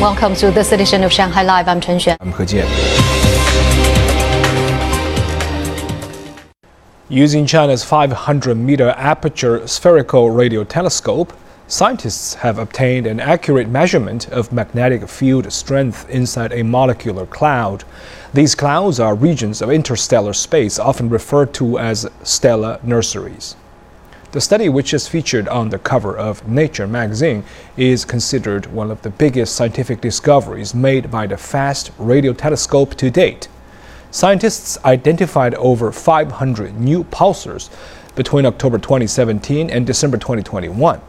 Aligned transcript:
Welcome 0.00 0.34
to 0.36 0.50
this 0.50 0.72
edition 0.72 1.04
of 1.04 1.10
Shanghai 1.10 1.42
Live. 1.42 1.68
I'm 1.68 1.80
Chen 1.80 1.98
Xuan. 1.98 2.18
I'm 2.20 2.30
He 2.32 2.44
Jian. 2.44 2.68
Using 7.08 7.46
China's 7.46 7.82
500 7.82 8.56
meter 8.56 8.90
aperture 8.90 9.66
spherical 9.66 10.30
radio 10.30 10.64
telescope, 10.64 11.32
scientists 11.66 12.34
have 12.34 12.58
obtained 12.58 13.06
an 13.06 13.20
accurate 13.20 13.70
measurement 13.70 14.28
of 14.28 14.52
magnetic 14.52 15.08
field 15.08 15.50
strength 15.50 16.06
inside 16.10 16.52
a 16.52 16.62
molecular 16.62 17.24
cloud. 17.24 17.84
These 18.34 18.54
clouds 18.54 19.00
are 19.00 19.14
regions 19.14 19.62
of 19.62 19.70
interstellar 19.70 20.34
space, 20.34 20.78
often 20.78 21.08
referred 21.08 21.54
to 21.54 21.78
as 21.78 22.06
stellar 22.22 22.78
nurseries. 22.82 23.56
The 24.36 24.42
study, 24.42 24.68
which 24.68 24.92
is 24.92 25.08
featured 25.08 25.48
on 25.48 25.70
the 25.70 25.78
cover 25.78 26.14
of 26.14 26.46
Nature 26.46 26.86
magazine, 26.86 27.42
is 27.78 28.04
considered 28.04 28.66
one 28.66 28.90
of 28.90 29.00
the 29.00 29.08
biggest 29.08 29.56
scientific 29.56 30.02
discoveries 30.02 30.74
made 30.74 31.10
by 31.10 31.26
the 31.26 31.38
FAST 31.38 31.90
radio 31.96 32.34
telescope 32.34 32.96
to 32.96 33.08
date. 33.08 33.48
Scientists 34.10 34.76
identified 34.84 35.54
over 35.54 35.90
500 35.90 36.78
new 36.78 37.04
pulsars 37.04 37.70
between 38.14 38.44
October 38.44 38.76
2017 38.76 39.70
and 39.70 39.86
December 39.86 40.18
2021. 40.18 41.00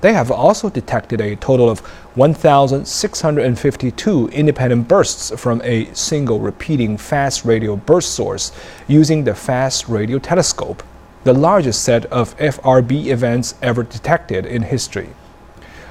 They 0.00 0.12
have 0.12 0.32
also 0.32 0.68
detected 0.68 1.20
a 1.20 1.36
total 1.36 1.70
of 1.70 1.78
1,652 2.16 4.28
independent 4.30 4.88
bursts 4.88 5.30
from 5.40 5.62
a 5.62 5.84
single 5.94 6.40
repeating 6.40 6.96
fast 6.96 7.44
radio 7.44 7.76
burst 7.76 8.16
source 8.16 8.50
using 8.88 9.22
the 9.22 9.36
Fast 9.36 9.88
Radio 9.88 10.18
Telescope 10.18 10.82
the 11.24 11.32
largest 11.32 11.82
set 11.82 12.04
of 12.06 12.36
FRB 12.38 13.06
events 13.06 13.54
ever 13.62 13.82
detected 13.82 14.44
in 14.46 14.62
history. 14.62 15.10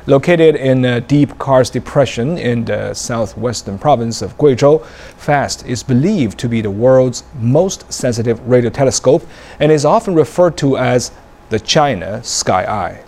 Located 0.08 0.56
in 0.56 0.84
a 0.84 1.00
deep 1.00 1.38
karst 1.38 1.74
depression 1.74 2.38
in 2.38 2.66
the 2.66 2.94
southwestern 2.94 3.78
province 3.78 4.24
of 4.24 4.36
Guizhou, 4.38 4.84
FAST 5.18 5.66
is 5.68 5.84
believed 5.84 6.40
to 6.40 6.50
be 6.50 6.60
the 6.62 6.72
world's 6.72 7.24
most 7.40 7.92
sensitive 7.94 8.40
radio 8.48 8.72
telescope 8.72 9.24
and 9.60 9.72
is 9.72 9.86
often 9.86 10.16
referred 10.16 10.58
to 10.58 10.76
as 10.76 11.12
the 11.50 11.60
China 11.60 12.24
Sky 12.24 12.64
Eye. 12.64 13.04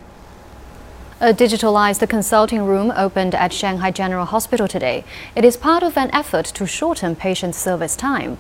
A 1.20 1.34
digitalized 1.34 2.08
consulting 2.10 2.64
room 2.66 2.92
opened 2.96 3.34
at 3.34 3.54
Shanghai 3.54 3.92
General 3.92 4.26
Hospital 4.26 4.68
today. 4.68 5.04
It 5.36 5.46
is 5.46 5.58
part 5.58 5.82
of 5.82 5.98
an 5.98 6.12
effort 6.14 6.46
to 6.46 6.68
shorten 6.68 7.16
patient 7.16 7.56
service 7.56 7.96
time. 7.96 8.38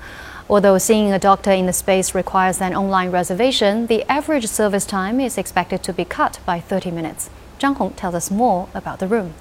Although 0.50 0.78
seeing 0.78 1.12
a 1.12 1.20
doctor 1.20 1.52
in 1.52 1.66
the 1.66 1.74
space 1.74 2.14
requires 2.14 2.62
an 2.62 2.76
online 2.76 3.12
reservation, 3.12 3.88
the 3.88 4.04
average 4.12 4.48
service 4.48 4.86
time 4.86 5.20
is 5.20 5.38
expected 5.38 5.84
to 5.84 5.94
be 5.94 6.06
cut 6.06 6.40
by 6.46 6.60
30 6.60 6.92
minutes. 6.92 7.30
Zhang 7.60 7.76
Hong 7.78 7.94
tells 7.94 8.16
us 8.16 8.30
more 8.30 8.68
about 8.74 9.00
the 9.00 9.08
room. 9.08 9.34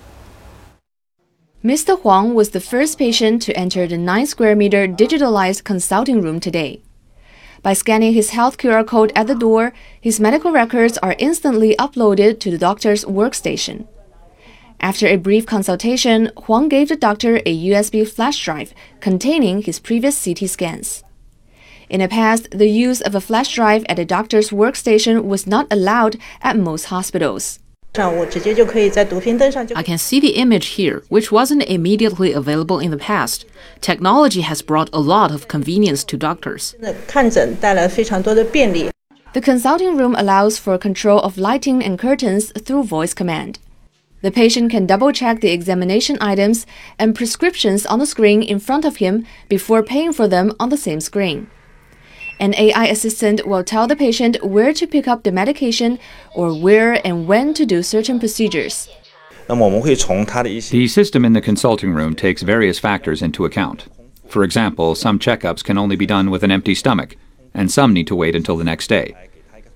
Mr. 1.65 2.01
Huang 2.01 2.35
was 2.35 2.51
the 2.51 2.61
first 2.61 2.99
patient 2.99 3.43
to 3.43 3.57
enter 3.57 3.87
the 3.87 3.99
9 3.99 4.27
square 4.27 4.57
meter 4.57 4.89
digitalized 4.89 5.65
consulting 5.65 6.21
room 6.21 6.41
today. 6.41 6.81
By 7.63 7.73
scanning 7.75 8.15
his 8.15 8.31
health 8.31 8.59
QR 8.59 8.85
code 8.85 9.13
at 9.15 9.29
the 9.29 9.37
door, 9.37 9.73
his 10.01 10.19
medical 10.19 10.51
records 10.51 10.99
are 10.99 11.15
instantly 11.19 11.77
uploaded 11.79 12.41
to 12.41 12.51
the 12.51 12.59
doctor's 12.59 13.05
workstation. 13.05 13.87
After 14.83 15.07
a 15.07 15.15
brief 15.17 15.47
consultation, 15.47 16.33
Huang 16.45 16.69
gave 16.69 16.89
the 16.89 16.97
doctor 16.97 17.37
a 17.47 17.57
USB 17.71 18.07
flash 18.07 18.45
drive 18.45 18.75
containing 18.99 19.63
his 19.63 19.79
previous 19.79 20.25
CT 20.25 20.51
scans. 20.51 21.05
In 21.89 22.01
the 22.01 22.09
past, 22.09 22.51
the 22.51 22.67
use 22.67 23.01
of 23.01 23.15
a 23.15 23.21
flash 23.21 23.55
drive 23.55 23.85
at 23.89 24.01
a 24.01 24.05
doctor's 24.05 24.51
workstation 24.51 25.23
was 25.23 25.47
not 25.47 25.69
allowed 25.71 26.17
at 26.43 26.57
most 26.57 26.87
hospitals. 26.87 27.61
I 27.95 29.83
can 29.85 29.99
see 29.99 30.19
the 30.19 30.35
image 30.35 30.67
here, 30.67 31.05
which 31.09 31.31
wasn't 31.31 31.63
immediately 31.65 32.33
available 32.33 32.81
in 32.81 32.91
the 32.91 32.97
past. 32.97 33.45
Technology 33.81 34.41
has 34.41 34.63
brought 34.63 34.91
a 34.93 34.99
lot 34.99 35.31
of 35.31 35.47
convenience 35.47 36.03
to 36.05 36.17
doctors. 36.17 36.75
The 39.33 39.41
consulting 39.41 39.97
room 39.97 40.17
allows 40.17 40.59
for 40.59 40.77
control 40.77 41.21
of 41.21 41.39
lighting 41.39 41.85
and 41.85 41.99
curtains 41.99 42.51
through 42.59 42.83
voice 42.85 43.15
command. 43.15 43.59
The 44.23 44.31
patient 44.31 44.71
can 44.71 44.87
double 44.87 45.11
check 45.11 45.41
the 45.41 45.51
examination 45.51 46.17
items 46.21 46.65
and 46.97 47.15
prescriptions 47.15 47.85
on 47.85 47.99
the 47.99 48.07
screen 48.07 48.41
in 48.41 48.61
front 48.61 48.85
of 48.85 48.97
him 48.97 49.27
before 49.49 49.83
paying 49.83 50.13
for 50.13 50.29
them 50.29 50.53
on 50.61 50.69
the 50.69 50.77
same 50.77 51.01
screen. 51.01 51.51
An 52.39 52.55
AI 52.55 52.87
assistant 52.87 53.47
will 53.47 53.65
tell 53.65 53.89
the 53.89 53.97
patient 53.97 54.43
where 54.45 54.73
to 54.73 54.87
pick 54.87 55.09
up 55.09 55.25
the 55.25 55.33
medication 55.33 55.99
or 56.35 56.55
where 56.55 57.05
and 57.05 57.27
when 57.27 57.53
to 57.55 57.67
do 57.67 57.83
certain 57.83 58.21
procedures. 58.21 58.89
The 59.49 60.89
system 60.89 61.25
in 61.25 61.33
the 61.33 61.41
consulting 61.41 61.93
room 61.93 62.15
takes 62.15 62.43
various 62.43 62.79
factors 62.79 63.23
into 63.23 63.45
account. 63.45 63.89
For 64.29 64.45
example, 64.45 64.95
some 64.95 65.19
checkups 65.19 65.65
can 65.65 65.77
only 65.77 65.97
be 65.97 66.07
done 66.07 66.31
with 66.31 66.45
an 66.45 66.53
empty 66.53 66.77
stomach, 66.77 67.17
and 67.53 67.71
some 67.71 67.93
need 67.93 68.07
to 68.07 68.17
wait 68.17 68.37
until 68.37 68.57
the 68.57 68.65
next 68.65 68.87
day 68.87 69.15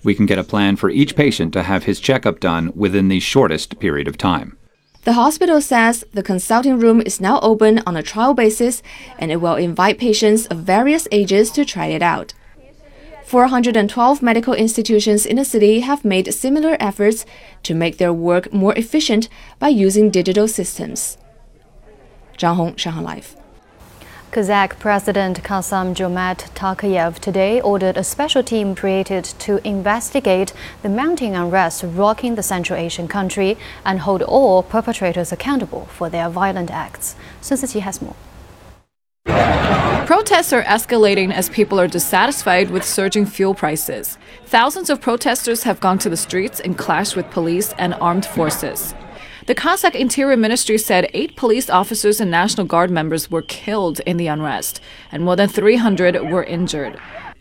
we 0.06 0.14
can 0.14 0.24
get 0.24 0.38
a 0.38 0.44
plan 0.44 0.76
for 0.76 0.88
each 0.88 1.16
patient 1.16 1.52
to 1.52 1.64
have 1.64 1.84
his 1.84 2.00
checkup 2.00 2.40
done 2.40 2.72
within 2.74 3.08
the 3.08 3.20
shortest 3.20 3.78
period 3.78 4.08
of 4.08 4.16
time. 4.16 4.56
The 5.04 5.12
hospital 5.12 5.60
says 5.60 6.04
the 6.12 6.22
consulting 6.22 6.78
room 6.78 7.00
is 7.00 7.20
now 7.20 7.38
open 7.40 7.82
on 7.86 7.96
a 7.96 8.02
trial 8.02 8.32
basis 8.32 8.82
and 9.18 9.30
it 9.30 9.36
will 9.36 9.56
invite 9.56 9.98
patients 9.98 10.46
of 10.46 10.58
various 10.58 11.06
ages 11.12 11.50
to 11.52 11.64
try 11.64 11.86
it 11.86 12.02
out. 12.02 12.32
412 13.24 14.22
medical 14.22 14.54
institutions 14.54 15.26
in 15.26 15.36
the 15.36 15.44
city 15.44 15.80
have 15.80 16.04
made 16.04 16.32
similar 16.32 16.76
efforts 16.78 17.26
to 17.64 17.74
make 17.74 17.98
their 17.98 18.12
work 18.12 18.52
more 18.52 18.74
efficient 18.74 19.28
by 19.58 19.68
using 19.68 20.10
digital 20.10 20.46
systems. 20.46 21.18
Zhang 22.38 22.54
Hong, 22.54 22.76
Shanghai 22.76 23.00
Live. 23.00 23.36
Kazakh 24.32 24.78
President 24.78 25.42
Kassym-Jomart 25.42 26.50
Tokayev 26.54 27.18
today 27.20 27.60
ordered 27.60 27.96
a 27.96 28.04
special 28.04 28.42
team 28.42 28.74
created 28.74 29.24
to 29.24 29.66
investigate 29.66 30.52
the 30.82 30.88
mounting 30.90 31.34
unrest 31.34 31.82
rocking 31.86 32.34
the 32.34 32.42
Central 32.42 32.78
Asian 32.78 33.08
country 33.08 33.56
and 33.84 34.00
hold 34.00 34.22
all 34.22 34.62
perpetrators 34.62 35.32
accountable 35.32 35.86
for 35.86 36.10
their 36.10 36.28
violent 36.28 36.70
acts. 36.70 37.14
Sun 37.40 37.58
Siqi 37.58 37.80
has 37.80 38.02
more. 38.02 38.16
Protests 40.06 40.52
are 40.52 40.62
escalating 40.64 41.32
as 41.32 41.48
people 41.48 41.80
are 41.80 41.88
dissatisfied 41.88 42.70
with 42.70 42.84
surging 42.84 43.26
fuel 43.26 43.54
prices. 43.54 44.18
Thousands 44.44 44.90
of 44.90 45.00
protesters 45.00 45.62
have 45.62 45.80
gone 45.80 45.98
to 45.98 46.10
the 46.10 46.16
streets 46.16 46.60
and 46.60 46.76
clashed 46.76 47.16
with 47.16 47.30
police 47.30 47.72
and 47.78 47.94
armed 47.94 48.26
forces. 48.26 48.94
The 49.46 49.54
Kazakh 49.54 49.94
Interior 49.94 50.36
Ministry 50.36 50.76
said 50.76 51.08
eight 51.14 51.36
police 51.36 51.70
officers 51.70 52.20
and 52.20 52.28
National 52.28 52.66
Guard 52.66 52.90
members 52.90 53.30
were 53.30 53.42
killed 53.42 54.00
in 54.00 54.16
the 54.16 54.26
unrest, 54.26 54.80
and 55.12 55.22
more 55.22 55.36
than 55.36 55.48
300 55.48 56.32
were 56.32 56.42
injured. 56.42 56.98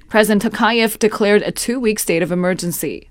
President 0.07 0.43
Tokayev 0.43 0.99
declared 0.99 1.41
a 1.41 1.51
two 1.51 1.79
week 1.79 1.97
state 1.97 2.21
of 2.21 2.31
emergency. 2.31 3.09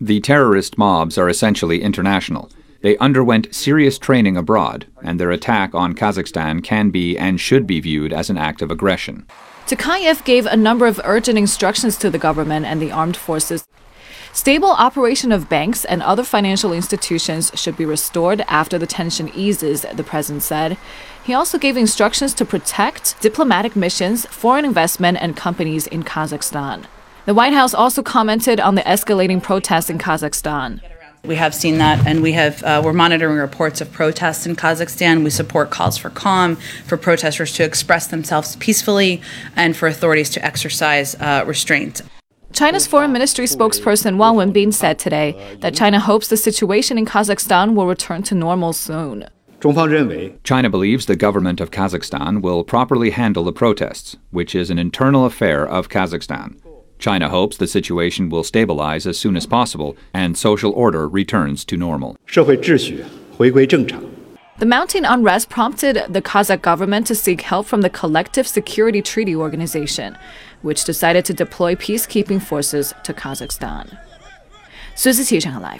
The 0.00 0.20
terrorist 0.22 0.78
mobs 0.78 1.18
are 1.18 1.28
essentially 1.28 1.82
international. 1.82 2.50
They 2.80 2.96
underwent 2.96 3.54
serious 3.54 3.98
training 3.98 4.38
abroad, 4.38 4.86
and 5.02 5.20
their 5.20 5.30
attack 5.30 5.74
on 5.74 5.94
Kazakhstan 5.94 6.64
can 6.64 6.88
be 6.88 7.18
and 7.18 7.38
should 7.38 7.66
be 7.66 7.80
viewed 7.80 8.14
as 8.14 8.30
an 8.30 8.38
act 8.38 8.62
of 8.62 8.70
aggression. 8.70 9.26
Tokayev 9.66 10.24
gave 10.24 10.46
a 10.46 10.56
number 10.56 10.86
of 10.86 10.98
urgent 11.04 11.36
instructions 11.36 11.98
to 11.98 12.08
the 12.08 12.18
government 12.18 12.64
and 12.64 12.80
the 12.80 12.90
armed 12.90 13.18
forces. 13.18 13.66
Stable 14.38 14.70
operation 14.70 15.32
of 15.32 15.48
banks 15.48 15.84
and 15.84 16.00
other 16.00 16.22
financial 16.22 16.72
institutions 16.72 17.50
should 17.56 17.76
be 17.76 17.84
restored 17.84 18.40
after 18.42 18.78
the 18.78 18.86
tension 18.86 19.28
eases, 19.34 19.84
the 19.92 20.04
president 20.04 20.44
said. 20.44 20.78
He 21.24 21.34
also 21.34 21.58
gave 21.58 21.76
instructions 21.76 22.34
to 22.34 22.44
protect 22.44 23.20
diplomatic 23.20 23.74
missions, 23.74 24.26
foreign 24.26 24.64
investment, 24.64 25.18
and 25.20 25.36
companies 25.36 25.88
in 25.88 26.04
Kazakhstan. 26.04 26.84
The 27.26 27.34
White 27.34 27.52
House 27.52 27.74
also 27.74 28.00
commented 28.00 28.60
on 28.60 28.76
the 28.76 28.82
escalating 28.82 29.42
protests 29.42 29.90
in 29.90 29.98
Kazakhstan. 29.98 30.82
We 31.24 31.34
have 31.34 31.52
seen 31.52 31.78
that, 31.78 32.06
and 32.06 32.22
we 32.22 32.30
have 32.34 32.62
uh, 32.62 32.80
we're 32.84 32.92
monitoring 32.92 33.38
reports 33.38 33.80
of 33.80 33.90
protests 33.90 34.46
in 34.46 34.54
Kazakhstan. 34.54 35.24
We 35.24 35.30
support 35.30 35.70
calls 35.70 35.98
for 35.98 36.10
calm, 36.10 36.54
for 36.86 36.96
protesters 36.96 37.52
to 37.54 37.64
express 37.64 38.06
themselves 38.06 38.54
peacefully, 38.54 39.20
and 39.56 39.76
for 39.76 39.88
authorities 39.88 40.30
to 40.30 40.44
exercise 40.46 41.16
uh, 41.16 41.42
restraint. 41.44 42.02
China's 42.52 42.86
Foreign 42.86 43.12
Ministry 43.12 43.44
spokesperson 43.44 44.16
Wang 44.16 44.34
Wenbin 44.34 44.72
said 44.72 44.98
today 44.98 45.56
that 45.60 45.74
China 45.74 46.00
hopes 46.00 46.28
the 46.28 46.36
situation 46.36 46.96
in 46.98 47.04
Kazakhstan 47.04 47.74
will 47.74 47.86
return 47.86 48.22
to 48.24 48.34
normal 48.34 48.72
soon. 48.72 49.28
China 50.44 50.70
believes 50.70 51.06
the 51.06 51.16
government 51.16 51.60
of 51.60 51.70
Kazakhstan 51.70 52.40
will 52.40 52.64
properly 52.64 53.10
handle 53.10 53.44
the 53.44 53.52
protests, 53.52 54.16
which 54.30 54.54
is 54.54 54.70
an 54.70 54.78
internal 54.78 55.24
affair 55.24 55.66
of 55.66 55.88
Kazakhstan. 55.88 56.58
China 56.98 57.28
hopes 57.28 57.56
the 57.56 57.66
situation 57.66 58.28
will 58.28 58.42
stabilize 58.42 59.06
as 59.06 59.18
soon 59.18 59.36
as 59.36 59.46
possible 59.46 59.96
and 60.14 60.36
social 60.36 60.72
order 60.72 61.08
returns 61.08 61.64
to 61.66 61.76
normal. 61.76 62.16
The 64.58 64.66
mounting 64.66 65.04
unrest 65.04 65.50
prompted 65.50 66.02
the 66.08 66.20
Kazakh 66.20 66.62
government 66.62 67.06
to 67.06 67.14
seek 67.14 67.42
help 67.42 67.66
from 67.66 67.82
the 67.82 67.90
Collective 67.90 68.48
Security 68.48 69.00
Treaty 69.00 69.36
Organization, 69.36 70.18
which 70.62 70.84
decided 70.84 71.24
to 71.24 71.34
deploy 71.34 71.74
peacekeeping 71.74 72.40
forces 72.42 72.94
to 73.04 73.12
Kazakhstan. 73.12 73.98
Sun 74.94 75.12
Siqi, 75.12 75.42
Shanghai 75.42 75.78